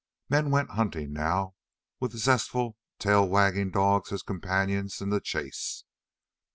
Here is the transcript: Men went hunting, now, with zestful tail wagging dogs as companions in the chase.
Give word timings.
Men 0.29 0.49
went 0.49 0.71
hunting, 0.71 1.13
now, 1.13 1.53
with 1.99 2.17
zestful 2.17 2.75
tail 2.97 3.29
wagging 3.29 3.69
dogs 3.69 4.11
as 4.11 4.23
companions 4.23 4.99
in 4.99 5.11
the 5.11 5.19
chase. 5.21 5.83